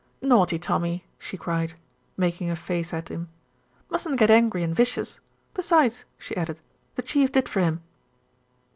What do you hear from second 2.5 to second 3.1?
face at